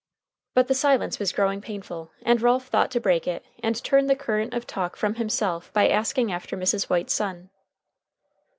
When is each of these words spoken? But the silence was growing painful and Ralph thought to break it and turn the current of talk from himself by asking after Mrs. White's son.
But 0.55 0.67
the 0.67 0.73
silence 0.73 1.19
was 1.19 1.31
growing 1.31 1.61
painful 1.61 2.09
and 2.23 2.41
Ralph 2.41 2.69
thought 2.69 2.89
to 2.89 2.99
break 2.99 3.27
it 3.27 3.45
and 3.61 3.75
turn 3.83 4.07
the 4.07 4.15
current 4.15 4.55
of 4.55 4.65
talk 4.65 4.95
from 4.95 5.13
himself 5.13 5.71
by 5.73 5.87
asking 5.87 6.31
after 6.31 6.57
Mrs. 6.57 6.85
White's 6.89 7.13
son. 7.13 7.51